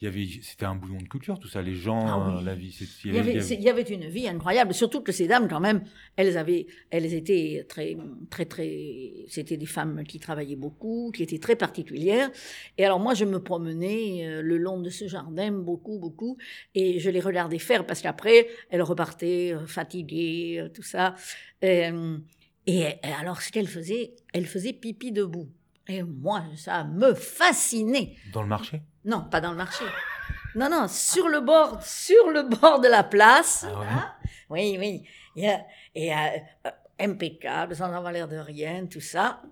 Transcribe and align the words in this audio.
il 0.00 0.04
y 0.06 0.08
avait, 0.08 0.26
c'était 0.42 0.66
un 0.66 0.74
bouillon 0.74 0.98
de 0.98 1.08
culture, 1.08 1.38
tout 1.38 1.48
ça. 1.48 1.62
Les 1.62 1.74
gens, 1.74 2.04
Ah 2.06 2.36
oui. 2.38 2.44
la 2.44 2.54
vie, 2.54 2.72
c'est- 2.72 2.84
Il 3.08 3.14
y, 3.14 3.18
avait, 3.18 3.36
il 3.38 3.62
y 3.62 3.70
avait 3.70 3.82
une 3.82 4.06
vie 4.08 4.28
incroyable, 4.28 4.74
surtout 4.74 5.00
que 5.00 5.12
ces 5.12 5.26
dames, 5.28 5.48
quand 5.48 5.60
même, 5.60 5.82
elles 6.16 6.36
avaient, 6.36 6.66
elles 6.90 7.14
étaient 7.14 7.64
très, 7.68 7.96
très, 8.28 8.44
très, 8.44 9.12
c'était 9.28 9.56
des 9.56 9.66
femmes 9.66 10.02
qui 10.04 10.18
travaillaient 10.18 10.56
beaucoup, 10.56 11.10
qui 11.14 11.22
étaient 11.22 11.38
très 11.38 11.56
particulières. 11.56 12.30
Et 12.76 12.84
alors 12.84 13.00
moi, 13.00 13.14
je 13.14 13.24
me 13.24 13.38
promenais 13.42 14.26
euh, 14.26 14.42
le 14.42 14.58
long 14.58 14.80
de 14.80 14.90
ce 14.90 15.06
jardin 15.08 15.52
beaucoup, 15.52 15.98
beaucoup, 15.98 16.36
et 16.74 16.98
je 16.98 17.08
les 17.08 17.20
regardais 17.20 17.58
faire 17.60 17.86
parce 17.86 18.02
qu'après, 18.02 18.48
elles 18.70 18.82
repartaient 18.82 19.54
euh, 19.54 19.66
fatiguées, 19.66 20.58
euh, 20.60 20.68
tout 20.68 20.82
ça. 20.82 21.14
Euh, 21.62 22.18
et, 22.66 22.80
et 22.80 22.96
alors, 23.20 23.40
ce 23.42 23.52
qu'elles 23.52 23.68
faisaient, 23.68 24.14
elles 24.32 24.46
faisaient 24.46 24.72
pipi 24.72 25.12
debout. 25.12 25.48
Et 25.88 26.02
moi, 26.02 26.44
ça 26.56 26.84
me 26.84 27.14
fascinait. 27.14 28.16
Dans 28.32 28.42
le 28.42 28.48
marché? 28.48 28.82
Non, 29.04 29.24
pas 29.30 29.40
dans 29.40 29.50
le 29.50 29.56
marché. 29.56 29.84
Non, 30.54 30.70
non, 30.70 30.88
sur 30.88 31.28
le 31.28 31.40
bord, 31.40 31.82
sur 31.82 32.30
le 32.30 32.42
bord 32.42 32.80
de 32.80 32.88
la 32.88 33.04
place. 33.04 33.66
Ah 33.68 33.78
ouais? 33.78 33.86
Hein? 33.86 34.14
Oui, 34.50 34.76
oui. 34.78 35.04
Et, 35.36 35.50
euh, 35.50 35.56
et, 35.94 36.12
impeccable, 36.98 37.74
sans 37.74 37.92
avoir 37.92 38.12
l'air 38.12 38.28
de 38.28 38.36
rien, 38.36 38.86
tout 38.86 39.00
ça. 39.00 39.42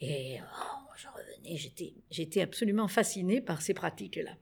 Et 0.00 0.38
oh, 0.40 0.90
je 0.96 1.08
revenais, 1.08 1.56
j'étais, 1.56 1.94
j'étais 2.10 2.42
absolument 2.42 2.88
fascinée 2.88 3.40
par 3.40 3.62
ces 3.62 3.74
pratiques-là. 3.74 4.32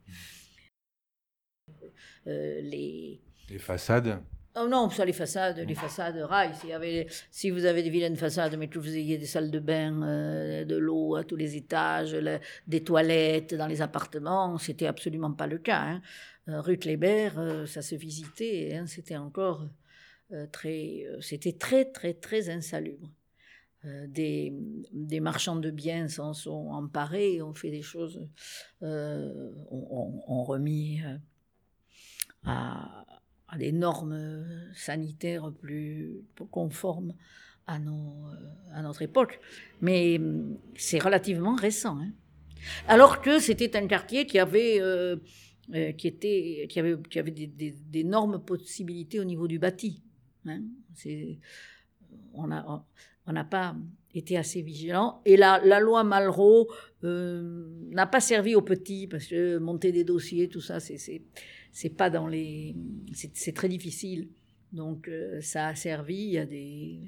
Euh, 2.27 2.61
les, 2.61 3.21
Les 3.49 3.59
façades? 3.59 4.23
Oh 4.55 4.69
non, 4.69 4.91
ça, 4.91 5.07
les 5.07 5.15
façades, 5.15 5.59
les 5.67 5.75
façades 5.75 6.27
y 6.69 6.73
avait, 6.73 7.07
si 7.31 7.51
vous 7.51 7.65
avez 7.65 7.83
des 7.83 7.89
vilaines 7.89 8.17
façades, 8.17 8.55
mais 8.59 8.69
que 8.69 8.79
vous 8.79 8.95
ayez 8.95 9.17
des 9.17 9.25
salles 9.25 9.51
de 9.51 9.59
bain, 9.59 10.03
euh, 10.03 10.65
de 10.67 10.77
l'eau 10.77 11.17
à 11.17 11.25
tous 11.25 11.37
les 11.37 11.57
étages, 11.57 12.15
des 12.67 12.85
toilettes 12.85 13.55
dans 13.55 13.67
les 13.67 13.81
appartements, 13.81 14.59
c'était 14.59 14.87
absolument 14.87 15.33
pas 15.33 15.47
le 15.47 15.57
cas. 15.57 15.81
Hein. 15.81 16.03
Euh, 16.49 16.61
rue 16.61 16.77
Kléber, 16.77 17.31
euh, 17.39 17.65
ça 17.67 17.81
se 17.81 17.95
visitait, 17.95 18.75
hein, 18.75 18.87
c'était 18.87 19.17
encore 19.17 19.65
euh, 20.33 20.47
très, 20.53 21.07
c'était 21.21 21.53
très, 21.55 21.87
très, 21.87 22.13
très 22.13 22.51
insalubre. 22.51 23.09
Des, 24.07 24.53
des 24.93 25.19
marchands 25.19 25.57
de 25.57 25.71
biens 25.73 26.07
s'en 26.07 26.35
sont 26.35 26.69
emparés, 26.69 27.43
ont 27.43 27.53
fait 27.53 27.71
des 27.73 27.83
choses, 27.83 28.29
ont, 28.81 29.53
ont- 29.71 30.23
ont 30.29 30.45
remis 30.45 31.01
à, 32.45 33.05
des 33.59 33.73
normes 33.73 34.45
sanitaires 34.75 35.53
plus 35.61 36.23
conformes 36.51 37.15
à, 37.67 37.77
euh, 37.77 38.83
notre 38.83 39.03
époque. 39.03 39.41
Mais 39.81 40.19
hum, 40.19 40.59
c'est 40.77 40.99
relativement 40.99 41.55
récent. 41.55 41.99
hein. 41.99 42.11
Alors 42.89 43.21
que 43.21 43.39
c'était 43.39 43.77
un 43.77 43.87
quartier 43.87 44.27
qui 44.27 44.39
avait, 44.39 44.81
euh, 44.81 45.17
euh, 45.75 45.93
qui 45.93 46.09
était, 46.09 46.67
qui 46.69 46.79
avait, 46.81 46.97
qui 47.11 47.19
avait 47.19 47.31
d'énormes 47.33 48.43
possibilités 48.45 49.21
au 49.21 49.25
niveau 49.25 49.49
du 49.49 49.59
bâti. 49.59 50.03
hein. 50.47 50.63
On 52.35 52.47
n'a 52.47 53.45
pas 53.45 53.77
été 54.15 54.37
assez 54.37 54.63
vigilant. 54.63 55.21
Et 55.25 55.37
la, 55.37 55.59
loi 55.81 56.05
Malraux 56.05 56.71
euh, 57.05 57.67
n'a 57.91 58.07
pas 58.07 58.21
servi 58.21 58.55
aux 58.55 58.63
petits, 58.63 59.07
parce 59.07 59.27
que 59.27 59.59
monter 59.59 59.93
des 59.93 60.05
dossiers, 60.05 60.49
tout 60.49 60.61
ça, 60.61 60.81
c'est- 60.81 61.23
pas 61.97 62.11
dans 62.11 62.27
les 62.27 62.77
c'est 63.15 63.55
très 63.55 63.69
difficile 63.69 64.29
donc 64.73 65.09
euh, 65.09 65.41
ça 65.41 65.69
a 65.69 65.75
servi 65.75 66.39
à 66.39 66.47
des 66.47 67.01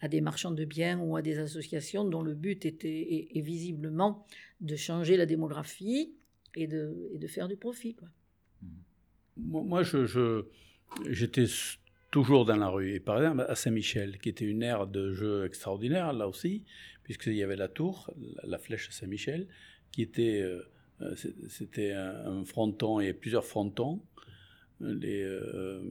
à 0.00 0.08
des 0.08 0.20
marchands 0.20 0.50
de 0.50 0.64
biens 0.64 0.98
ou 0.98 1.16
à 1.16 1.22
des 1.22 1.38
associations 1.38 2.04
dont 2.04 2.22
le 2.22 2.34
but 2.34 2.66
était 2.66 3.28
est 3.34 3.40
visiblement 3.40 4.26
de 4.60 4.74
changer 4.76 5.16
la 5.16 5.26
démographie 5.26 6.12
et 6.56 6.66
de 6.66 7.08
et 7.12 7.18
de 7.18 7.26
faire 7.28 7.48
du 7.48 7.56
profit 7.56 7.94
quoi. 7.94 8.08
Moi, 9.36 9.82
je, 9.82 10.44
j'étais 11.08 11.46
toujours 12.12 12.44
dans 12.44 12.54
la 12.56 12.68
rue. 12.68 12.94
Et 12.94 13.00
par 13.00 13.18
exemple, 13.18 13.44
à 13.48 13.56
Saint-Michel, 13.56 14.18
qui 14.18 14.28
était 14.28 14.44
une 14.44 14.62
aire 14.62 14.86
de 14.86 15.12
jeu 15.12 15.44
extraordinaire, 15.44 16.12
là 16.12 16.28
aussi, 16.28 16.62
puisqu'il 17.02 17.34
y 17.34 17.42
avait 17.42 17.56
la 17.56 17.66
tour, 17.66 18.12
la, 18.44 18.58
flèche 18.58 18.90
Saint-Michel, 18.90 19.48
qui 19.90 20.02
était. 20.02 20.40
euh, 20.40 20.62
euh, 21.02 21.14
c'était 21.48 21.92
un, 21.92 22.44
fronton 22.44 23.00
et 23.00 23.12
plusieurs 23.12 23.44
frontons. 23.44 24.00
Euh, 24.82 25.82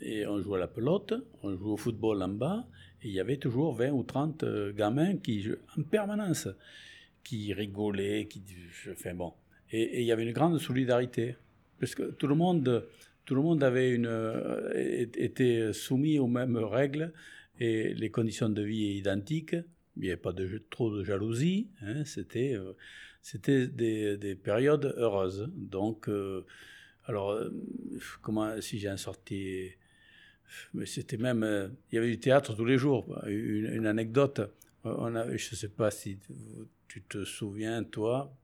et 0.00 0.26
on 0.26 0.40
jouait 0.40 0.56
à 0.56 0.60
la 0.60 0.68
pelote, 0.68 1.14
on 1.42 1.56
jouait 1.56 1.70
au 1.70 1.76
football 1.76 2.22
en 2.22 2.28
bas, 2.28 2.66
et 3.02 3.08
il 3.08 3.14
y 3.14 3.20
avait 3.20 3.38
toujours 3.38 3.74
20 3.74 3.90
ou 3.90 4.02
30 4.02 4.42
euh, 4.42 4.72
gamins 4.72 5.16
qui 5.16 5.46
en 5.78 5.82
permanence, 5.82 6.48
qui 7.22 7.52
rigolaient, 7.52 8.26
qui. 8.26 8.42
Enfin 8.90 9.14
bon. 9.14 9.32
Et, 9.70 9.82
et 9.82 10.00
il 10.00 10.06
y 10.06 10.12
avait 10.12 10.24
une 10.24 10.32
grande 10.32 10.58
solidarité 10.58 11.36
parce 11.80 11.94
que 11.94 12.10
tout 12.12 12.26
le 12.26 12.34
monde, 12.34 12.86
tout 13.24 13.34
le 13.34 13.42
monde 13.42 13.62
avait 13.62 13.90
une, 13.90 14.06
euh, 14.06 14.70
était 14.74 15.72
soumis 15.72 16.18
aux 16.18 16.26
mêmes 16.26 16.56
règles 16.56 17.12
et 17.58 17.94
les 17.94 18.10
conditions 18.10 18.48
de 18.48 18.62
vie 18.62 18.84
étaient 18.84 18.98
identiques. 18.98 19.56
Il 19.96 20.02
n'y 20.02 20.08
avait 20.08 20.16
pas 20.16 20.34
trop 20.70 20.94
de 20.94 21.04
jalousie. 21.04 21.68
hein, 21.82 22.04
c'était, 22.04 22.54
euh, 22.54 22.72
c'était 23.22 23.66
des, 23.66 24.16
des 24.16 24.34
périodes 24.34 24.94
heureuses. 24.96 25.50
Donc, 25.54 26.08
euh, 26.08 26.44
alors, 27.06 27.38
comment, 28.22 28.60
si 28.60 28.78
j'ai 28.78 28.96
sorti, 28.96 29.70
mais 30.72 30.86
c'était 30.86 31.16
même, 31.16 31.70
il 31.90 31.96
y 31.96 31.98
avait 31.98 32.10
du 32.10 32.18
théâtre 32.18 32.54
tous 32.54 32.64
les 32.64 32.78
jours. 32.78 33.22
Une, 33.26 33.86
anecdote, 33.86 34.40
je 34.84 34.90
ne 35.30 35.38
sais 35.38 35.68
pas 35.68 35.90
si 35.90 36.18
tu 36.88 37.02
te 37.02 37.24
souviens, 37.24 37.84
toi, 37.84 38.34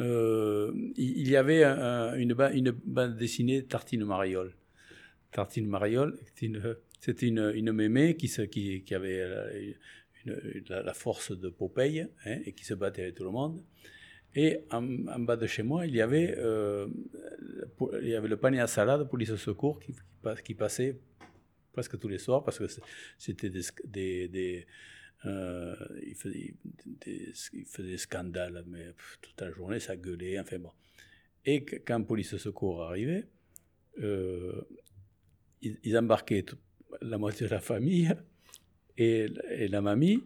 euh, 0.00 0.72
il 0.96 1.28
y 1.28 1.36
avait 1.36 1.64
un- 1.64 2.14
une, 2.16 2.34
ba- 2.34 2.52
une 2.52 2.70
bande 2.70 3.16
dessinée 3.16 3.64
Tartine 3.64 4.04
Mariole. 4.04 4.52
Tartine 5.32 5.66
Mariole, 5.66 6.18
c'était 6.24 7.26
une, 7.26 7.52
une, 7.54 7.72
mémé 7.72 8.16
qui, 8.16 8.28
se, 8.28 8.42
qui, 8.42 8.82
qui 8.82 8.94
avait 8.94 9.28
la, 9.28 9.46
une- 10.24 10.64
la- 10.68 10.94
force 10.94 11.32
de 11.38 11.48
Popeye 11.48 12.00
hein, 12.26 12.38
et 12.44 12.52
qui 12.52 12.64
se 12.64 12.74
battait 12.74 13.02
avec 13.02 13.14
tout 13.16 13.24
le 13.24 13.30
monde. 13.30 13.62
Et 14.36 14.60
en, 14.72 14.82
bas 15.20 15.36
de 15.36 15.46
chez 15.46 15.62
moi, 15.62 15.86
il 15.86 15.94
y 15.94 16.00
avait, 16.00 16.34
euh, 16.38 16.88
il 18.02 18.08
y 18.08 18.14
avait 18.16 18.28
le 18.28 18.36
panier 18.36 18.60
à 18.60 18.66
salade 18.66 19.08
police 19.08 19.34
secours 19.36 19.78
qui, 19.78 19.92
qui, 19.92 20.42
qui 20.44 20.54
passait 20.54 20.98
presque 21.72 21.98
tous 21.98 22.08
les 22.08 22.18
soirs 22.18 22.42
parce 22.44 22.58
que 22.58 22.66
c'était 23.18 23.50
des, 23.50 24.66
euh, 25.26 25.74
il, 26.06 26.14
faisait 26.14 26.54
des, 26.84 27.32
il 27.52 27.64
faisait 27.64 27.90
des 27.90 27.98
scandales, 27.98 28.64
mais 28.66 28.94
toute 29.22 29.40
la 29.40 29.50
journée, 29.50 29.80
ça 29.80 29.96
gueulait, 29.96 30.38
enfin 30.38 30.58
bon. 30.58 30.72
Et 31.46 31.64
quand 31.64 32.02
police 32.04 32.36
secours 32.36 32.82
arrivait, 32.82 33.26
euh, 34.00 34.62
ils, 35.62 35.96
embarquaient 35.98 36.44
la 37.00 37.18
moitié 37.18 37.46
de 37.46 37.52
la 37.52 37.60
famille 37.60 38.10
et, 38.98 39.28
la 39.68 39.80
mamie, 39.80 40.24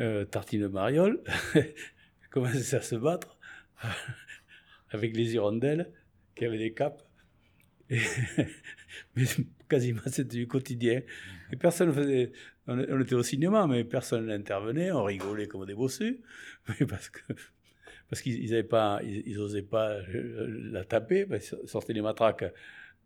euh, 0.00 0.24
Tartine 0.24 0.68
Mariole, 0.68 1.22
commençait 2.30 2.76
à 2.76 2.82
se 2.82 2.96
battre 2.96 3.38
avec 4.90 5.16
les 5.16 5.34
hirondelles 5.34 5.92
qui 6.34 6.44
avaient 6.44 6.58
des 6.58 6.74
capes. 6.74 7.02
Quasiment 9.68 10.00
c'était 10.06 10.36
du 10.36 10.46
quotidien. 10.46 11.02
Et 11.52 11.56
personne 11.56 11.92
faisait. 11.92 12.32
On, 12.66 12.78
on 12.78 13.00
était 13.00 13.14
au 13.14 13.22
cinéma, 13.22 13.66
mais 13.66 13.84
personne 13.84 14.26
n'intervenait. 14.26 14.90
On 14.92 15.04
rigolait 15.04 15.46
comme 15.46 15.66
des 15.66 15.74
bossus, 15.74 16.20
mais 16.68 16.86
parce 16.86 17.08
que 17.10 17.20
parce 18.08 18.22
qu'ils 18.22 18.42
ils 18.42 18.52
avaient 18.54 18.62
pas, 18.62 19.00
ils, 19.02 19.22
ils 19.26 19.38
osaient 19.38 19.62
pas 19.62 19.90
euh, 19.90 20.70
la 20.70 20.84
taper, 20.84 21.26
parce 21.26 21.48
qu'ils 21.48 21.68
sortaient 21.68 21.92
les 21.92 22.02
matraques, 22.02 22.44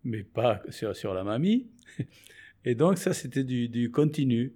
mais 0.05 0.23
pas 0.23 0.63
sur, 0.69 0.95
sur 0.95 1.15
la 1.15 1.25
mamie. 1.25 1.69
Et 2.65 2.75
donc 2.75 2.99
ça, 2.99 3.15
c'était 3.15 3.45
du, 3.45 3.69
du 3.69 3.91
continu. 3.91 4.53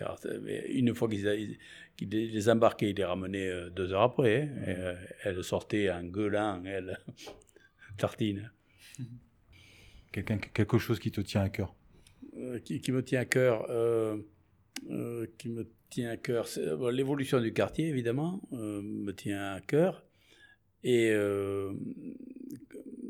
Alors, 0.00 0.20
une 0.68 0.94
fois 0.94 1.08
qu'ils 1.08 1.58
les 2.00 2.48
embarquaient, 2.48 2.90
ils 2.90 2.96
les 2.96 3.04
ramenaient 3.04 3.48
euh, 3.48 3.70
deux 3.70 3.92
heures 3.92 4.02
après. 4.02 4.42
hein. 4.42 4.62
Et, 4.66 4.74
euh, 4.78 4.94
elle 5.24 5.42
sortait 5.42 5.90
en 5.90 6.04
gueulant, 6.04 6.62
elle, 6.64 6.98
tartine. 7.96 8.50
Quelque 10.12 10.78
chose 10.78 10.98
qui 10.98 11.10
te 11.10 11.20
tient 11.20 11.42
à 11.42 11.48
cœur. 11.48 11.74
Euh, 12.36 12.58
qui, 12.60 12.92
me 12.92 13.02
tient 13.02 13.20
à 13.20 13.24
cœur, 13.24 13.66
euh, 13.68 14.16
euh, 14.90 15.26
qui 15.38 15.48
me 15.48 15.68
tient 15.90 16.10
à 16.10 16.16
cœur, 16.16 16.46
l'évolution 16.92 17.40
du 17.40 17.52
quartier 17.52 17.88
évidemment 17.88 18.40
euh, 18.52 18.80
me 18.82 19.12
tient 19.12 19.54
à 19.54 19.60
cœur 19.60 20.04
et 20.84 21.10
euh, 21.10 21.72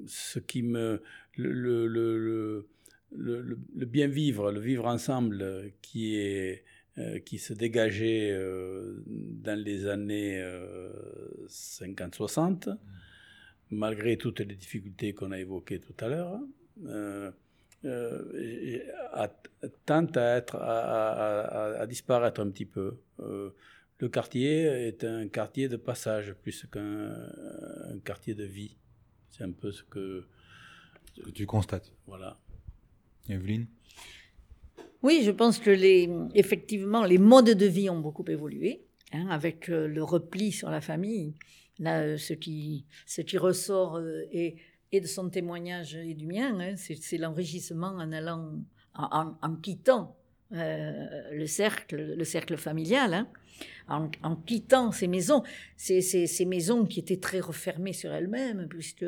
ce 0.06 0.38
qui 0.38 0.62
me 0.62 1.02
le, 1.36 1.52
le, 1.86 2.66
le, 3.10 3.86
bien 3.86 4.08
vivre, 4.08 4.50
le 4.50 4.60
vivre 4.60 4.86
ensemble 4.86 5.42
euh, 5.42 5.68
qui 5.82 6.16
est 6.16 6.64
euh, 6.98 7.20
qui 7.20 7.38
se 7.38 7.52
dégageait 7.52 8.30
euh, 8.32 9.04
dans 9.06 9.58
les 9.58 9.86
années 9.86 10.42
50-60, 11.46 12.76
malgré 13.70 14.16
toutes 14.16 14.40
les 14.40 14.56
difficultés 14.56 15.14
qu'on 15.14 15.30
a 15.30 15.38
évoquées 15.38 15.78
tout 15.78 15.94
à 16.00 16.08
l'heure. 16.08 16.40
Euh, 16.86 17.30
euh, 17.84 18.78
a- 19.12 19.28
tente 19.86 20.16
à, 20.16 20.36
être, 20.36 20.56
à, 20.56 20.80
à- 20.80 21.40
à- 21.40 21.80
à 21.82 21.86
disparaître 21.86 22.40
un 22.40 22.50
petit 22.50 22.64
peu. 22.66 22.98
Euh, 23.20 23.50
le 23.98 24.08
quartier 24.08 24.62
est 24.88 25.04
un 25.04 25.28
quartier 25.28 25.68
de 25.68 25.76
passage 25.76 26.32
plus 26.34 26.66
qu'un 26.72 27.10
un 27.92 27.98
quartier 28.04 28.34
de 28.34 28.44
vie. 28.44 28.76
C'est 29.30 29.44
un 29.44 29.52
peu 29.52 29.72
ce 29.72 29.82
que, 29.84 30.24
ce 31.16 31.22
que 31.22 31.30
tu 31.30 31.46
constates. 31.46 31.92
Voilà. 32.06 32.36
Evelyne? 33.28 33.66
Oui, 35.02 35.22
je 35.24 35.30
pense 35.30 35.58
que 35.58 35.70
les, 35.70 36.08
effectivement, 36.34 37.04
les 37.04 37.18
modes 37.18 37.50
de 37.50 37.66
vie 37.66 37.88
ont 37.90 38.00
beaucoup 38.00 38.24
évolué, 38.28 38.84
hein, 39.12 39.28
avec 39.30 39.68
le 39.68 40.02
repli 40.02 40.50
sur 40.52 40.70
la 40.70 40.80
famille. 40.80 41.34
Là, 41.78 42.18
ce 42.18 42.32
qui, 42.32 42.86
ce 43.06 43.20
qui 43.20 43.38
ressort 43.38 43.96
euh, 43.98 44.22
et, 44.92 45.00
de 45.00 45.06
son 45.06 45.30
témoignage 45.30 45.96
et 45.96 46.14
du 46.14 46.26
mien, 46.26 46.58
hein, 46.60 46.74
c'est 46.76 47.18
l'enrichissement 47.18 47.88
en 47.88 48.12
allant, 48.12 48.52
en, 48.94 49.56
quittant 49.62 50.16
le 50.50 51.46
cercle, 51.46 52.14
le 52.16 52.24
cercle 52.24 52.56
familial, 52.56 53.26
hein, 53.88 54.10
en, 54.22 54.36
quittant 54.36 54.92
ces 54.92 55.08
maisons, 55.08 55.42
ces, 55.76 56.46
maisons 56.46 56.86
qui 56.86 57.00
étaient 57.00 57.20
très 57.20 57.40
refermées 57.40 57.92
sur 57.92 58.12
elles-mêmes, 58.12 58.66
puisque 58.68 59.04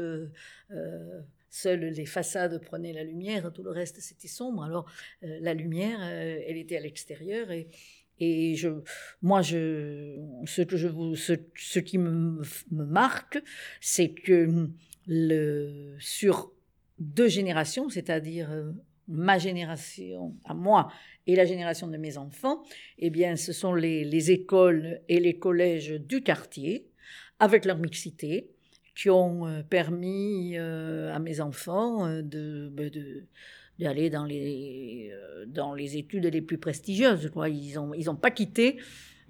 Seules 1.50 1.87
les 1.87 2.06
façades 2.06 2.62
prenaient 2.62 2.93
la 2.93 3.03
lumière, 3.03 3.53
tout 3.53 3.65
le 3.65 3.73
reste 3.73 4.00
c'était 4.00 4.29
sombre. 4.29 4.62
Alors 4.62 4.88
euh, 5.25 5.38
la 5.41 5.53
lumière, 5.53 5.99
euh, 6.00 6.38
elle 6.47 6.56
était 6.56 6.76
à 6.76 6.81
l'extérieur 6.81 7.50
et, 7.50 7.69
moi, 9.23 9.43
ce, 9.43 10.19
qui 11.81 11.99
me 11.99 12.43
marque, 12.71 13.43
c'est 13.81 14.11
que 14.11 14.69
sur 15.99 16.53
deux 16.99 17.29
générations, 17.29 17.89
c'est-à-dire 17.89 18.51
euh, 18.51 18.73
ma 19.09 19.39
génération 19.39 20.35
à 20.45 20.55
moi 20.55 20.93
et 21.27 21.35
la 21.35 21.45
génération 21.45 21.89
de 21.89 21.97
mes 21.97 22.17
enfants, 22.17 22.62
eh 22.99 23.11
bien, 23.11 23.37
ce 23.37 23.53
sont 23.53 23.75
les, 23.75 24.05
les 24.05 24.31
écoles 24.31 25.01
et 25.09 25.19
les 25.19 25.39
collèges 25.39 25.93
du 25.93 26.23
quartier, 26.23 26.87
avec 27.39 27.65
leur 27.65 27.79
mixité, 27.79 28.51
qui 28.95 29.09
ont 29.09 29.47
euh, 29.47 29.62
permis 29.62 30.57
euh, 30.57 31.15
à 31.15 31.19
mes 31.19 31.41
enfants 31.41 32.07
euh, 32.07 32.23
de, 32.23 32.71
d'aller 33.79 34.11
dans 34.11 34.25
les, 34.25 35.11
dans 35.47 35.75
les 35.75 35.97
études 35.97 36.27
les 36.27 36.43
plus 36.43 36.59
prestigieuses. 36.59 37.31
Ils 37.49 37.75
n'ont 37.75 37.95
ils 37.95 38.11
ont 38.11 38.17
pas 38.17 38.31
quitté 38.31 38.77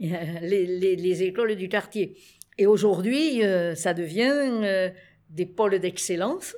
les, 0.00 0.96
les, 0.96 1.22
écoles 1.22 1.54
du 1.54 1.68
quartier. 1.68 2.16
Et 2.58 2.66
aujourd'hui, 2.66 3.42
ça 3.76 3.94
devient 3.94 4.90
des 5.30 5.46
pôles 5.46 5.78
d'excellence 5.78 6.56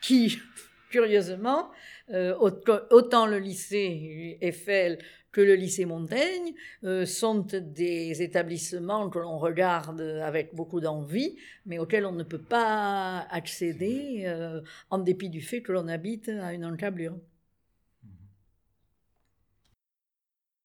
qui, 0.00 0.38
curieusement, 0.90 1.70
autant 2.10 3.26
le 3.26 3.38
lycée 3.38 4.36
Eiffel 4.40 4.98
que 5.32 5.40
le 5.40 5.54
lycée 5.54 5.84
Montaigne 5.84 6.54
euh, 6.84 7.06
sont 7.06 7.46
des 7.52 8.22
établissements 8.22 9.08
que 9.10 9.18
l'on 9.18 9.38
regarde 9.38 10.00
avec 10.00 10.54
beaucoup 10.54 10.80
d'envie, 10.80 11.36
mais 11.66 11.78
auxquels 11.78 12.06
on 12.06 12.12
ne 12.12 12.24
peut 12.24 12.42
pas 12.42 13.26
accéder 13.30 14.24
euh, 14.26 14.60
en 14.90 14.98
dépit 14.98 15.28
du 15.28 15.40
fait 15.40 15.62
que 15.62 15.72
l'on 15.72 15.88
habite 15.88 16.28
à 16.28 16.52
une 16.52 16.64
encablure. 16.64 17.16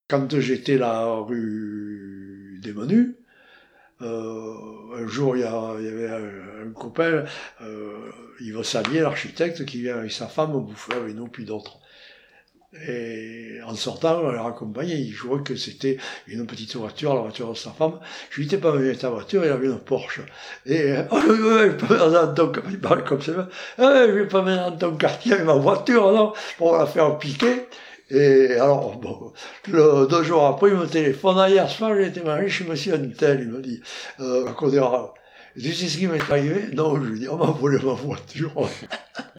Quand 0.08 0.40
j'étais 0.40 0.78
la 0.78 1.06
rue 1.16 2.60
des 2.62 2.74
Menus, 2.74 3.10
euh, 3.10 3.25
un 4.02 5.08
jour 5.08 5.38
il 5.38 5.42
y, 5.42 5.46
avait 5.46 6.10
un, 6.10 6.72
copain, 6.74 7.24
Yves 8.40 8.64
Salier, 8.64 9.02
l'architecte, 9.02 9.66
qui 9.66 9.82
vient 9.82 9.98
avec 9.98 10.12
sa 10.12 10.28
femme 10.28 10.52
bouffer 10.52 10.94
avec 10.94 11.16
nous, 11.16 11.28
puis 11.28 11.46
d'autres. 11.46 11.80
Et 12.88 13.60
en 13.66 13.74
sortant, 13.74 14.20
on 14.22 14.32
l'a 14.32 14.42
raccompagné, 14.42 15.08
je 15.08 15.24
vois 15.24 15.40
que 15.40 15.56
c'était 15.56 15.98
une 16.28 16.46
petite 16.46 16.76
voiture, 16.76 17.16
la 17.16 17.22
voiture 17.22 17.50
de 17.50 17.58
sa 17.58 17.72
femme. 17.72 18.00
Je 18.30 18.38
lui 18.38 18.48
dis, 18.48 18.56
t'es 18.56 18.58
pas 18.62 18.72
venu 18.72 18.88
avec 18.88 19.00
ta 19.00 19.10
voiture, 19.10 19.46
il 19.46 19.52
avait 19.52 19.68
une 19.68 19.80
Porsche. 19.80 20.22
Et, 20.66 20.94
oh, 21.12 21.18
oui, 21.30 21.38
oui, 21.40 21.72
je 21.80 21.86
peux 21.86 21.98
dans 21.98 22.34
ton 22.34 22.52
il 22.70 22.80
parle 22.80 23.04
comme 23.06 23.22
ça. 23.22 23.48
Ah, 23.78 24.06
je 24.08 24.12
vais 24.12 24.28
pas 24.28 24.42
venir 24.42 24.72
dans 24.72 24.78
ton 24.78 24.98
quartier 24.98 25.34
avec 25.34 25.46
ma 25.46 25.54
voiture, 25.54 26.12
non, 26.12 26.34
pour 26.58 26.78
la 26.78 26.86
faire 26.86 27.18
piquer. 27.18 27.68
Et 28.10 28.54
alors, 28.54 29.00
bon, 29.00 29.34
deux 29.68 30.24
jours 30.24 30.46
après, 30.46 30.70
il 30.70 30.76
me 30.76 30.86
téléphone, 30.86 31.38
ah, 31.40 31.50
hier 31.50 31.70
soir, 31.70 31.96
j'ai 31.96 32.08
été 32.08 32.22
marié 32.22 32.50
chez 32.50 32.66
monsieur 32.66 32.96
Antel, 32.96 33.42
il 33.42 33.50
me 33.50 33.62
dit, 33.62 33.82
euh, 34.20 34.48
à 34.48 34.54
Codera. 34.54 35.14
Tu 35.56 35.74
sais 35.74 35.88
ce 35.88 35.98
qui 35.98 36.08
m'est 36.08 36.22
arrivé? 36.30 36.68
Non, 36.74 37.02
je 37.02 37.10
lui 37.10 37.20
dis, 37.20 37.30
on 37.30 37.38
m'a 37.38 37.46
volé 37.46 37.78
ma 37.84 37.94
voiture. 37.94 38.54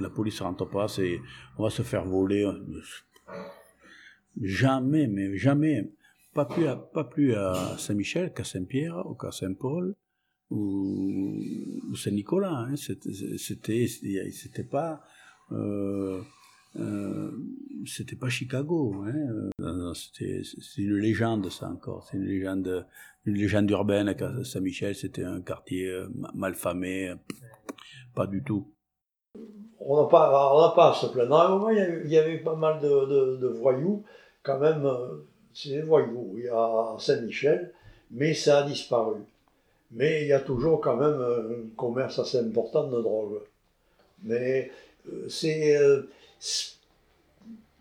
la 0.00 0.10
police 0.10 0.40
rentre 0.40 0.66
pas, 0.66 0.88
c'est 0.88 1.20
on 1.56 1.64
va 1.64 1.70
se 1.70 1.82
faire 1.82 2.04
voler. 2.04 2.48
Jamais, 4.40 5.06
mais 5.06 5.36
jamais, 5.36 5.90
pas 6.34 6.44
plus 6.44 7.34
à, 7.34 7.76
Saint-Michel 7.78 8.32
qu'à 8.32 8.44
Saint-Pierre 8.44 9.04
ou 9.06 9.14
qu'à 9.14 9.32
Saint-Paul 9.32 9.94
ou, 10.50 11.42
Saint-Nicolas. 11.96 12.66
Hein. 12.68 12.76
C'était, 12.76 13.86
c'était 13.86 14.64
pas, 14.64 15.02
euh, 15.52 16.20
euh, 16.78 17.30
c'était 17.86 18.16
pas 18.16 18.28
Chicago. 18.28 19.04
Hein. 19.06 19.92
C'était, 19.94 20.42
c'est 20.42 20.82
une 20.82 20.96
légende 20.96 21.50
ça 21.50 21.68
encore. 21.68 22.06
C'est 22.08 22.16
une 22.16 22.26
légende, 22.26 22.86
une 23.24 23.34
légende 23.34 23.70
urbaine 23.70 24.14
Saint-Michel 24.44 24.94
c'était 24.94 25.24
un 25.24 25.40
quartier 25.40 25.86
euh, 25.86 26.08
mal 26.34 26.54
famé. 26.54 27.14
Pas 28.14 28.26
du 28.26 28.42
tout 28.42 28.66
on 29.88 30.02
n'a 30.02 30.08
pas, 30.08 30.52
on 30.54 30.74
pas 30.74 30.90
à 30.90 30.94
se 30.94 31.06
plaindre. 31.06 31.70
il 31.70 32.10
y, 32.10 32.18
avait, 32.18 32.38
pas 32.38 32.54
mal 32.54 32.80
de, 32.80 33.46
voyous, 33.46 34.04
quand 34.42 34.58
même, 34.58 34.84
euh, 34.84 35.24
c'est 35.54 35.70
des 35.70 35.82
voyous. 35.82 36.34
Il 36.36 36.44
y 36.44 36.48
a 36.48 36.96
Saint-Michel, 36.98 37.72
mais 38.10 38.34
ça 38.34 38.58
a 38.58 38.62
disparu. 38.64 39.16
Mais 39.90 40.22
il 40.22 40.28
y 40.28 40.32
a 40.32 40.40
toujours 40.40 40.80
quand 40.80 40.96
même 40.96 41.20
un 41.20 41.76
commerce 41.76 42.18
assez 42.18 42.38
important 42.38 42.88
de 42.88 43.00
drogue. 43.00 43.40
Mais 44.22 44.70
euh, 45.10 45.28
c'est. 45.28 45.76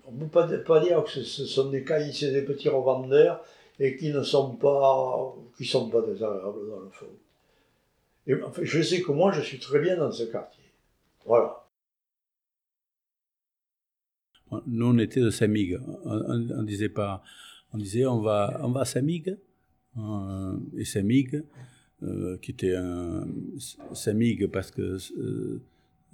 On 0.05 0.11
ne 0.13 0.25
peut 0.25 0.63
pas, 0.63 0.79
dire 0.79 1.03
que 1.03 1.23
ce 1.23 1.45
sont 1.45 1.69
des 1.69 1.83
caïds, 1.83 2.13
c'est 2.13 2.31
des 2.31 2.43
petits 2.43 2.69
revendeurs 2.69 3.43
et 3.79 3.95
qui 3.97 4.11
ne 4.11 4.23
sont 4.23 4.55
pas, 4.55 5.35
qui 5.57 5.65
sont 5.65 5.89
pas 5.89 6.01
désagréables 6.01 6.69
dans 6.69 6.79
le 6.79 6.89
fond. 6.91 7.07
Enfin, 8.45 8.61
je 8.63 8.81
sais 8.81 9.01
que 9.01 9.11
moi, 9.11 9.31
je 9.31 9.41
suis 9.41 9.59
très 9.59 9.79
bien 9.79 9.97
dans 9.97 10.11
ce 10.11 10.23
quartier. 10.23 10.63
Voilà. 11.25 11.67
Nous, 14.65 14.85
on 14.85 14.97
était 14.97 15.19
de 15.19 15.29
Samig. 15.29 15.79
On, 16.05 16.63
disait 16.63 16.89
pas, 16.89 17.21
on 17.73 17.77
disait 17.77 18.05
on 18.05 18.21
va, 18.21 18.59
on 18.63 18.71
va 18.71 18.81
à 18.81 18.85
Samig. 18.85 19.37
Euh, 19.97 20.57
et 20.77 20.85
Samig, 20.85 21.43
euh, 22.03 22.37
qui 22.37 22.51
était 22.51 22.75
un 22.75 23.27
Samig 23.93 24.47
parce 24.47 24.71
que 24.71 24.97
euh, 25.17 25.61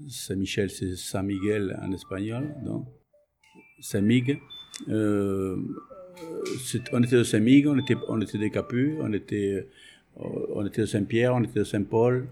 Saint-Michel 0.07 0.69
c'est 0.69 0.95
Saint 0.95 1.23
Miguel 1.23 1.79
en 1.81 1.91
espagnol, 1.91 2.53
donc 2.65 2.87
Samig. 3.79 4.39
on 4.87 5.57
était 7.03 7.17
de 7.17 7.23
Samig, 7.23 7.67
on 7.67 7.77
était, 7.77 7.95
on 8.07 8.21
était 8.21 8.37
on 8.99 9.13
était 9.13 9.67
on 10.15 10.65
était 10.65 10.81
de 10.81 10.85
Saint-Pierre, 10.85 11.33
on 11.33 11.43
était 11.43 11.59
de 11.59 11.63
Saint-Paul, 11.63 12.27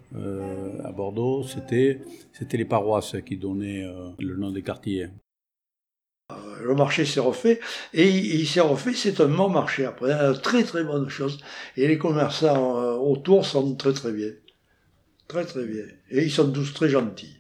à 0.84 0.92
Bordeaux. 0.92 1.42
C'était, 1.44 2.00
c'était 2.32 2.58
les 2.58 2.66
paroisses 2.66 3.16
qui 3.26 3.38
donnaient 3.38 3.84
le 4.20 4.36
nom 4.38 4.52
des 4.52 4.62
quartiers 4.62 5.10
le 6.64 6.76
marché 6.76 7.06
s'est 7.06 7.20
refait, 7.20 7.60
et 7.94 8.08
il, 8.08 8.48
s'est 8.48 8.62
refait, 8.62 8.94
c'est 8.94 9.20
un 9.22 9.28
bon 9.28 9.50
marché 9.50 9.86
après, 9.86 10.12
une 10.12 10.40
très 10.40 10.64
très 10.64 10.84
bonne 10.84 11.10
chose, 11.10 11.40
et 11.78 11.88
les 11.88 11.98
commerçants 11.98 12.80
euh, 12.82 12.94
autour 12.94 13.46
sont 13.46 13.76
très 13.76 13.94
très 13.94 14.12
bien, 14.12 14.32
très 15.28 15.46
très 15.46 15.66
bien, 15.66 15.86
et 16.10 16.24
ils 16.24 16.32
sont 16.32 16.52
tous 16.52 16.74
très 16.74 16.90
gentils. 16.90 17.38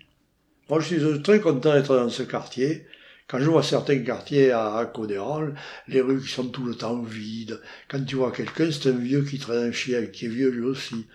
Moi 0.71 0.79
je 0.79 0.85
suis 0.85 1.21
très 1.21 1.41
content 1.41 1.73
d'être 1.73 1.93
dans 1.97 2.07
ce 2.07 2.23
quartier, 2.23 2.85
quand 3.27 3.39
je 3.39 3.49
vois 3.49 3.61
certains 3.61 3.99
quartiers 3.99 4.51
à, 4.51 4.77
à 4.77 4.93
les 5.89 5.99
rues 5.99 6.21
qui 6.21 6.31
sont 6.31 6.47
tout 6.47 6.63
le 6.63 6.75
temps 6.75 7.01
vides, 7.01 7.59
quand 7.89 8.01
tu 8.05 8.15
vois 8.15 8.31
quelqu'un, 8.31 8.69
c'est 8.71 8.87
un 8.87 8.93
vieux 8.93 9.25
qui 9.25 9.37
traîne 9.37 9.67
un 9.67 9.71
chien, 9.73 10.05
qui 10.05 10.27
est 10.27 10.29
vieux 10.29 10.49
lui 10.49 10.63
aussi, 10.63 11.07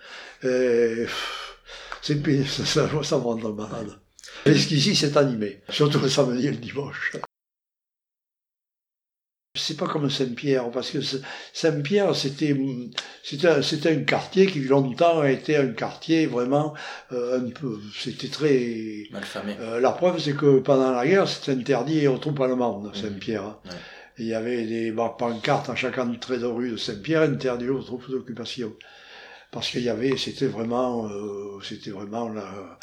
c'est 0.43 1.07
ça, 2.45 2.65
ça, 2.65 2.89
ça 3.01 3.17
me 3.17 3.23
rend 3.23 3.53
malade. 3.53 3.99
Jusqu'ici, 4.45 4.95
c'est 4.95 5.17
animé, 5.17 5.61
surtout 5.69 6.01
le 6.01 6.09
samedi 6.09 6.45
et 6.45 6.51
le 6.51 6.57
dimanche. 6.57 7.13
C'est 9.67 9.75
pas 9.75 9.87
comme 9.87 10.09
Saint-Pierre, 10.09 10.71
parce 10.71 10.91
que 10.91 10.99
Saint-Pierre, 11.51 12.15
c'était, 12.15 12.55
c'était, 13.21 13.91
un, 13.91 14.03
quartier 14.03 14.45
qui 14.45 14.61
longtemps 14.61 15.19
a 15.19 15.29
été 15.29 15.57
un 15.57 15.73
quartier 15.73 16.25
vraiment 16.25 16.73
euh, 17.11 17.41
un 17.41 17.49
peu, 17.49 17.77
c'était 17.93 18.29
très. 18.29 19.07
Malfamé. 19.11 19.57
Euh, 19.59 19.81
la 19.81 19.91
preuve, 19.91 20.19
c'est 20.19 20.37
que 20.37 20.59
pendant 20.59 20.93
la 20.93 21.05
guerre, 21.05 21.27
c'était 21.27 21.51
interdit 21.51 22.07
aux 22.07 22.17
troupes 22.17 22.39
allemandes, 22.39 22.93
mmh. 22.93 22.95
Saint-Pierre. 22.95 23.43
Hein. 23.43 23.59
Il 24.17 24.27
y 24.27 24.33
avait 24.33 24.65
des 24.65 24.93
pancartes 25.19 25.69
à 25.69 25.75
chaque 25.75 25.97
entrée 25.97 26.37
de 26.37 26.45
rue 26.45 26.71
de 26.71 26.77
Saint-Pierre 26.77 27.23
interdit 27.23 27.67
aux 27.67 27.83
troupes 27.83 28.09
d'occupation. 28.09 28.71
Parce 29.51 29.69
qu'il 29.69 29.83
y 29.83 29.89
avait, 29.89 30.15
c'était 30.15 30.47
vraiment, 30.47 31.09
euh, 31.09 31.59
c'était 31.61 31.91
vraiment 31.91 32.29
la, 32.29 32.79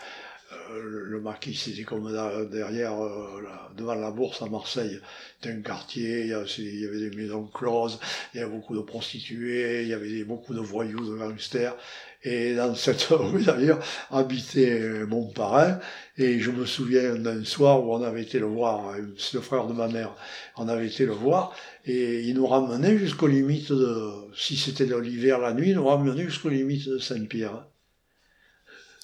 euh, 0.53 1.05
le 1.07 1.21
maquis, 1.21 1.55
c'était 1.55 1.85
comme 1.85 2.13
derrière, 2.51 3.03
euh, 3.03 3.43
devant 3.77 3.95
la 3.95 4.11
bourse 4.11 4.43
à 4.43 4.47
Marseille. 4.47 5.01
C'était 5.41 5.55
un 5.55 5.63
quartier, 5.63 6.23
il 6.23 6.29
y, 6.29 6.33
avait, 6.35 7.11
des 7.11 7.17
maisons 7.17 7.47
closes, 7.47 7.99
il 8.33 8.41
y 8.41 8.43
avait 8.43 8.53
beaucoup 8.53 8.77
de 8.77 8.83
prostituées, 8.83 9.83
il 9.83 9.89
y 9.89 9.95
avait 9.95 10.25
beaucoup 10.25 10.55
de 10.55 10.61
voyous, 10.61 11.11
de 11.11 11.17
gangsters. 11.17 11.77
Et 12.23 12.55
dans 12.55 12.75
cette 12.75 13.03
rue 13.11 13.43
d'ailleurs 13.43 13.85
habitait 14.11 15.05
mon 15.07 15.27
parrain. 15.33 15.79
Et 16.19 16.41
je 16.41 16.51
me 16.51 16.67
souviens 16.67 17.15
d'un 17.17 17.45
soir 17.45 17.83
où 17.83 17.95
on 17.95 18.03
avait 18.03 18.23
été 18.23 18.39
le 18.39 18.47
voir, 18.47 18.95
c'est 19.19 19.35
le 19.35 19.41
frère 19.41 19.67
de 19.67 19.73
ma 19.73 19.89
mère, 19.89 20.15
on 20.57 20.69
avait 20.69 20.87
été 20.87 21.07
le 21.07 21.13
voir, 21.13 21.57
et 21.87 22.21
il 22.21 22.35
nous 22.35 22.47
ramenait 22.47 22.99
jusqu'aux 22.99 23.27
limites 23.27 23.73
de, 23.73 24.11
si 24.37 24.57
c'était 24.57 24.87
l'hiver, 25.01 25.39
la 25.39 25.53
nuit, 25.55 25.71
il 25.71 25.77
nous 25.77 25.87
ramenait 25.87 26.25
jusqu'aux 26.25 26.51
limites 26.51 26.89
de 26.89 26.99
Saint-Pierre. 26.99 27.67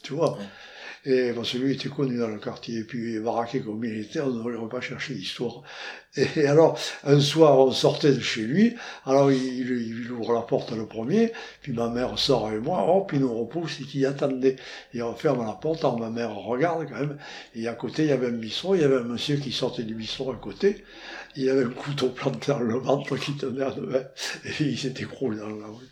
Tu 0.02 0.12
vois? 0.14 0.38
Et 1.04 1.32
parce 1.32 1.52
que 1.52 1.58
lui 1.58 1.74
était 1.74 1.88
connu 1.88 2.18
dans 2.18 2.28
le 2.28 2.38
quartier, 2.38 2.80
et 2.80 2.84
puis 2.84 3.18
baraqué 3.20 3.60
comme 3.60 3.82
il 3.84 3.98
était, 4.00 4.20
on 4.20 4.30
n'aurait 4.30 4.68
pas 4.68 4.80
cherché 4.80 5.14
l'histoire. 5.14 5.62
Et 6.16 6.46
alors, 6.46 6.78
un 7.04 7.20
soir, 7.20 7.58
on 7.58 7.70
sortait 7.70 8.12
de 8.12 8.20
chez 8.20 8.42
lui, 8.42 8.74
alors 9.06 9.30
il, 9.30 9.70
il, 9.70 10.10
ouvre 10.12 10.34
la 10.34 10.42
porte 10.42 10.72
le 10.72 10.86
premier, 10.86 11.32
puis 11.62 11.72
ma 11.72 11.88
mère 11.88 12.18
sort 12.18 12.48
avec 12.48 12.60
moi, 12.62 12.84
hop, 12.84 13.12
il 13.12 13.20
nous 13.20 13.32
repousse, 13.32 13.80
et 13.80 13.84
qui 13.84 14.04
attendait. 14.04 14.56
Et 14.92 15.02
on 15.02 15.14
ferme 15.14 15.46
la 15.46 15.52
porte, 15.52 15.80
alors 15.84 15.98
ma 15.98 16.10
mère 16.10 16.34
regarde 16.34 16.86
quand 16.88 16.98
même, 16.98 17.18
et 17.54 17.68
à 17.68 17.74
côté, 17.74 18.02
il 18.02 18.08
y 18.08 18.12
avait 18.12 18.26
un 18.26 18.32
bistrot, 18.32 18.74
il 18.74 18.80
y 18.82 18.84
avait 18.84 18.96
un 18.96 19.04
monsieur 19.04 19.36
qui 19.36 19.52
sortait 19.52 19.84
du 19.84 19.94
bistrot 19.94 20.32
à 20.32 20.36
côté, 20.36 20.84
il 21.36 21.44
y 21.44 21.50
avait 21.50 21.64
un 21.64 21.70
couteau 21.70 22.08
planté 22.08 22.52
dans 22.52 22.58
le 22.58 22.78
ventre 22.78 23.16
qui 23.16 23.36
tenait 23.36 23.62
à 23.62 23.70
deux 23.70 23.90
et 24.44 24.64
il 24.64 24.78
s'est 24.78 24.94
écroulé 24.98 25.38
dans 25.38 25.48
la 25.48 25.66
rue. 25.66 25.88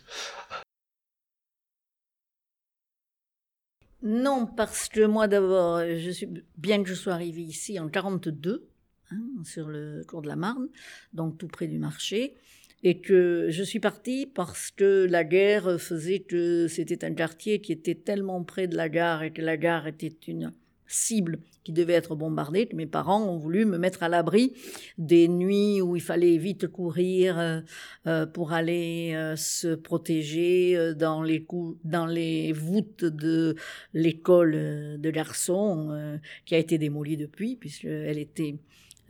Non, 4.01 4.45
parce 4.45 4.87
que 4.87 5.05
moi 5.05 5.27
d'abord, 5.27 5.81
je 5.81 6.09
suis 6.09 6.27
bien 6.57 6.81
que 6.83 6.89
je 6.89 6.93
sois 6.93 7.13
arrivée 7.13 7.41
ici 7.41 7.79
en 7.79 7.89
42, 7.89 8.69
hein, 9.11 9.17
sur 9.43 9.67
le 9.67 10.03
cours 10.07 10.21
de 10.21 10.27
la 10.27 10.37
Marne, 10.37 10.69
donc 11.13 11.37
tout 11.37 11.47
près 11.47 11.67
du 11.67 11.79
marché, 11.79 12.35
et 12.83 13.01
que 13.01 13.47
je 13.49 13.63
suis 13.63 13.81
partie 13.81 14.25
parce 14.25 14.71
que 14.71 15.05
la 15.09 15.25
guerre 15.25 15.79
faisait 15.81 16.19
que 16.19 16.67
c'était 16.69 17.03
un 17.03 17.13
quartier 17.13 17.59
qui 17.59 17.73
était 17.73 17.95
tellement 17.95 18.43
près 18.43 18.67
de 18.67 18.77
la 18.77 18.87
gare 18.87 19.23
et 19.23 19.33
que 19.33 19.41
la 19.41 19.57
gare 19.57 19.87
était 19.87 20.15
une 20.27 20.53
cible 20.89 21.39
qui 21.63 21.71
devait 21.71 21.93
être 21.93 22.15
bombardée. 22.15 22.67
Mes 22.73 22.87
parents 22.87 23.23
ont 23.23 23.37
voulu 23.37 23.65
me 23.65 23.77
mettre 23.77 24.03
à 24.03 24.09
l'abri 24.09 24.53
des 24.97 25.27
nuits 25.27 25.81
où 25.81 25.95
il 25.95 26.01
fallait 26.01 26.37
vite 26.37 26.67
courir 26.67 27.39
euh, 27.39 27.61
euh, 28.07 28.25
pour 28.25 28.53
aller 28.53 29.13
euh, 29.13 29.35
se 29.35 29.75
protéger 29.75 30.93
dans 30.95 31.21
les, 31.21 31.45
dans 31.83 32.05
les 32.05 32.51
voûtes 32.53 33.05
de 33.05 33.55
l'école 33.93 34.51
de 34.99 35.11
garçons 35.11 36.19
qui 36.45 36.55
a 36.55 36.57
été 36.57 36.77
démolie 36.77 37.17
depuis 37.17 37.55
puisqu'elle 37.55 38.17
était 38.17 38.53
euh, 38.53 38.57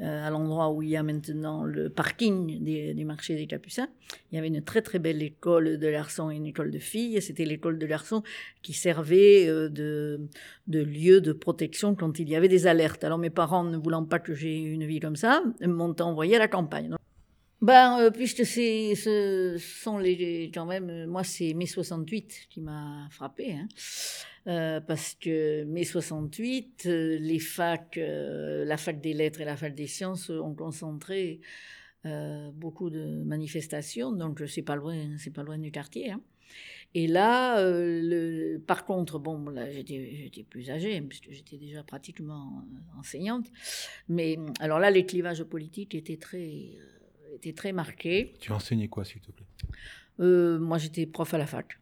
à 0.02 0.30
l'endroit 0.30 0.72
où 0.72 0.82
il 0.82 0.90
y 0.90 0.96
a 0.96 1.04
maintenant 1.04 1.64
le 1.64 1.90
parking 1.90 2.64
du 2.64 3.06
marché 3.06 3.36
des 3.36 3.48
Capucins. 3.48 3.90
Il 4.32 4.36
y 4.36 4.38
avait 4.38 4.48
une 4.48 4.62
très 4.62 4.82
très 4.82 5.00
belle 5.00 5.22
école 5.22 5.78
de 5.78 5.92
garçons 5.92 6.32
et 6.32 6.36
une 6.36 6.46
école 6.46 6.72
de 6.72 6.80
filles. 6.80 7.22
C'était 7.22 7.46
l'école 7.46 7.78
de 7.78 7.86
garçons 7.86 8.24
qui 8.62 8.74
servait 8.74 9.48
euh, 9.48 9.70
de, 9.70 10.22
de 10.68 10.80
lieu 10.82 11.22
de 11.22 11.34
protection 11.34 11.96
quand 11.96 12.20
il 12.20 12.30
y 12.30 12.36
avait 12.36 12.48
des 12.48 12.68
alertes. 12.68 13.04
Alors 13.04 13.18
mes 13.18 13.30
parents, 13.30 13.64
ne 13.64 13.78
voulant 13.78 14.06
pas 14.06 14.20
que 14.20 14.34
j'ai 14.34 14.58
une 14.58 14.86
vie 14.86 15.00
comme 15.00 15.16
ça, 15.16 15.44
m'ont 15.62 15.96
envoyé 16.00 16.36
à 16.36 16.40
la 16.40 16.48
campagne. 16.48 16.96
Ben, 17.62 18.00
euh, 18.00 18.10
puisque 18.10 18.46
c'est, 18.46 18.96
ce 18.96 19.58
sont 19.60 19.98
les, 19.98 20.50
quand 20.54 20.66
même, 20.66 21.06
moi 21.08 21.24
c'est 21.26 21.54
mai 21.54 21.66
68 21.66 22.48
qui 22.50 22.62
m'a 22.62 23.08
frappé. 23.12 23.54
Hein. 23.54 23.68
Euh, 24.48 24.80
parce 24.80 25.16
que 25.16 25.64
mai 25.66 25.84
68, 25.84 26.84
euh, 26.86 27.18
les 27.20 27.40
facs, 27.40 27.98
euh, 27.98 28.66
la 28.66 28.78
fac 28.78 29.00
des 29.02 29.14
lettres 29.14 29.42
et 29.42 29.46
la 29.46 29.58
fac 29.58 29.76
des 29.76 29.88
sciences 29.88 30.30
ont 30.30 30.56
concentré 30.56 31.40
beaucoup 32.54 32.90
de 32.90 33.24
manifestations, 33.26 34.14
donc 34.14 34.42
c'est 34.48 34.62
pas 34.62 34.78
loin, 34.78 35.18
c'est 35.18 35.34
pas 35.34 35.44
loin 35.44 35.58
du 35.58 35.70
quartier. 35.70 36.12
Hein. 36.12 36.22
Et 36.96 37.08
là, 37.08 37.62
le, 37.62 38.58
par 38.58 38.86
contre, 38.86 39.20
bon, 39.20 39.50
là 39.50 39.70
j'étais, 39.70 40.46
plus 40.50 40.72
âgée, 40.72 41.02
puisque 41.02 41.30
j'étais 41.30 41.58
déjà 41.58 41.84
pratiquement 41.84 42.64
enseignante, 42.98 43.48
mais 44.08 44.38
alors 44.62 44.80
là, 44.80 44.90
les 44.92 45.06
clivages 45.06 45.44
politiques 45.44 45.94
étaient 45.94 46.16
très, 46.16 46.70
très 47.54 47.72
marqués. 47.72 48.34
Tu 48.40 48.52
enseignais 48.52 48.88
quoi, 48.88 49.06
s'il 49.06 49.22
te 49.22 49.32
plaît? 49.32 49.46
Moi, 50.20 50.78
j'étais 50.78 51.06
prof 51.06 51.34
à 51.34 51.38
la 51.38 51.48
fac. 51.48 51.80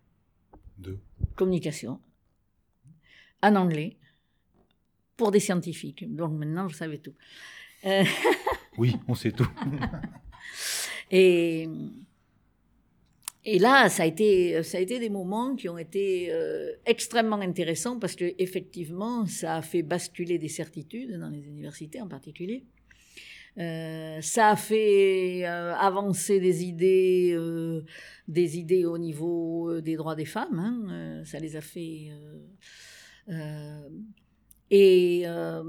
De? 0.78 1.00
Communication 1.36 2.00
en 3.42 3.56
anglais 3.56 3.98
pour 5.16 5.32
des 5.32 5.40
scientifiques. 5.40 6.06
Donc 6.16 6.34
maintenant, 6.34 6.68
je 6.68 6.76
savais 6.76 7.00
tout. 7.00 7.14
Euh, 7.86 8.04
oui, 8.78 8.96
on 9.08 9.16
sait 9.16 9.32
tout. 9.32 9.50
et, 11.12 11.68
et 13.44 13.60
là, 13.60 13.90
ça 13.90 14.04
a, 14.04 14.06
été, 14.06 14.62
ça 14.64 14.78
a 14.78 14.82
été 14.82 15.00
des 15.00 15.10
moments 15.10 15.56
qui 15.56 15.70
ont 15.70 15.78
été 15.78 16.32
euh, 16.32 16.72
extrêmement 16.86 17.40
intéressants 17.40 18.00
parce 18.00 18.16
que 18.16 18.36
effectivement, 18.38 19.26
ça 19.26 19.56
a 19.56 19.62
fait 19.62 19.84
basculer 19.84 20.38
des 20.38 20.50
certitudes 20.50 21.20
dans 21.20 21.30
les 21.30 21.46
universités 21.48 22.02
en 22.02 22.08
particulier. 22.08 22.64
Euh, 23.58 24.22
ça 24.22 24.50
a 24.50 24.56
fait 24.56 25.46
avancer 25.46 26.40
des 26.40 26.64
idées, 26.64 27.38
des 28.28 28.58
idées 28.58 28.86
au 28.86 28.98
niveau 28.98 29.82
des 29.82 29.96
droits 29.96 30.16
des 30.16 30.26
femmes. 30.26 30.60
Hein. 30.60 31.24
ça 31.26 31.40
les 31.40 31.56
a 31.56 31.62
fait 31.62 32.12
euh, 33.30 33.90
et 34.70 35.24
euh, 35.26 35.64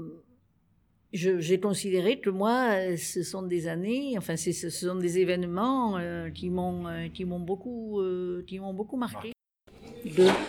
j'ai 1.11 1.59
considéré 1.59 2.19
que 2.19 2.29
moi, 2.29 2.95
ce 2.97 3.23
sont 3.23 3.41
des 3.41 3.67
années, 3.67 4.15
enfin, 4.17 4.35
ce 4.37 4.69
sont 4.69 4.95
des 4.95 5.19
événements 5.19 5.97
euh, 5.97 6.29
qui 6.29 6.49
m'ont 6.49 7.09
qui 7.13 7.25
m'ont 7.25 7.39
beaucoup 7.39 8.01
qui 8.47 8.59
m'ont 8.59 8.73
beaucoup 8.73 8.97
marqué. 8.97 9.33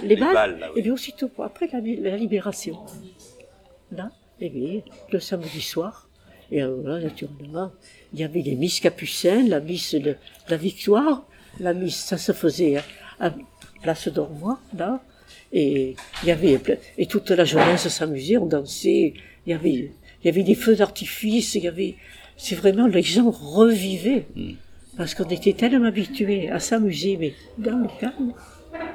les, 0.03 0.17
balles, 0.17 0.71
et 0.77 0.83
puis 0.83 0.91
aussitôt 0.91 1.31
après 1.39 1.69
la, 1.73 1.81
libération. 2.17 2.79
Là, 3.91 4.13
et 4.41 4.51
bien, 4.51 4.83
le 5.13 5.19
samedi 5.19 5.61
soir, 5.61 6.09
et 6.51 6.61
là, 6.61 6.99
naturellement, 6.99 7.71
il 8.13 8.21
y 8.21 8.25
avait 8.25 8.43
les 8.43 8.57
misses 8.57 8.81
capucines, 8.81 9.49
la 9.49 9.61
miss 9.61 9.95
de 9.95 10.17
la 10.49 10.57
victoire, 10.57 11.25
la 11.61 11.75
miss, 11.75 11.97
ça 11.97 12.19
se 12.19 12.33
faisait 12.33 12.79
à, 13.21 13.33
Place 13.83 14.09
d'Ormois, 14.09 14.61
là, 14.77 15.03
et 15.53 15.97
il 16.23 16.29
y 16.29 16.31
avait, 16.31 16.61
et 16.99 17.07
toute 17.07 17.31
la 17.31 17.45
jeunesse 17.45 17.89
s'amusait, 17.89 18.37
on 18.37 18.45
dansait, 18.45 19.15
il 19.47 19.51
y 19.51 19.55
avait, 19.55 19.71
il 20.23 20.27
y 20.27 20.29
avait 20.29 20.43
des 20.43 20.55
feux 20.55 20.77
d'artifice, 20.77 21.55
il 21.55 21.65
y 21.65 21.69
avait, 21.69 21.95
c'est 22.37 22.57
vraiment, 22.57 22.87
les 22.87 23.03
gens 23.03 23.31
revivaient. 23.31 24.27
Mm. 24.37 24.53
Parce 24.99 25.15
qu'on 25.15 25.25
était 25.25 25.55
tellement 25.55 25.87
habitués 25.87 26.51
à 26.51 26.61
s'amuser, 26.61 27.17
mais 27.17 27.33
dans 27.57 27.79
le 27.79 27.89
calme. 27.99 28.35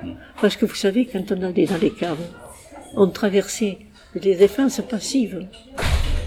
Mm. 0.03 0.11
Parce 0.39 0.55
que 0.55 0.67
vous 0.67 0.75
savez, 0.75 1.07
quand 1.07 1.31
on 1.31 1.41
allait 1.41 1.65
dans 1.65 1.77
les 1.77 1.91
caves, 1.91 2.21
on 2.95 3.07
traversait 3.07 3.79
les 4.13 4.35
défenses 4.35 4.81
passives. 4.87 5.47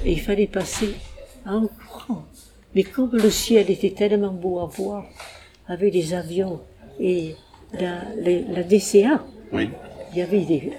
Et 0.04 0.12
il 0.12 0.20
fallait 0.20 0.46
passer 0.48 0.94
en 1.48 1.66
courant. 1.66 2.24
Mais 2.74 2.82
comme 2.82 3.10
le 3.12 3.30
ciel 3.30 3.70
était 3.70 3.90
tellement 3.90 4.32
beau 4.32 4.60
à 4.60 4.66
voir, 4.66 5.04
avec 5.66 5.92
les 5.94 6.14
avions 6.14 6.60
et 7.00 7.34
la, 7.72 8.02
la 8.16 8.62
DCA, 8.62 9.24
oui 9.52 9.68
il 10.12 10.18
y 10.18 10.22
avait 10.22 10.44
des... 10.44 10.72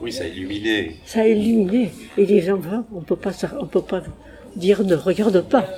Oui, 0.00 0.12
ça 0.12 0.26
illuminait. 0.26 0.94
Ça 1.04 1.26
illuminait. 1.26 1.90
Et 2.16 2.26
les 2.26 2.40
gens, 2.40 2.60
on 2.92 2.98
on 2.98 3.02
peut 3.02 3.16
pas 3.16 4.02
dire 4.56 4.84
ne 4.84 4.94
regarde 4.94 5.40
pas. 5.42 5.68